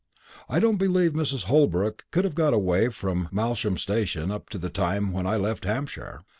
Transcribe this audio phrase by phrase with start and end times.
[0.49, 1.43] I don't believe Mrs.
[1.43, 5.63] Holbrook could have got away from Malsham station up to the time when I left
[5.63, 6.21] Hampshire.